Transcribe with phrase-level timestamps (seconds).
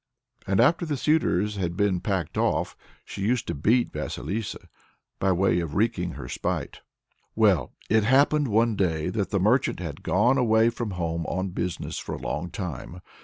[0.47, 4.67] And after the suitors had been packed off, she used to beat Vasilissa
[5.19, 6.81] by way of wreaking her spite.
[7.35, 11.49] Well, it happened one day that the merchant had to go away from home on
[11.49, 13.01] business for a long time.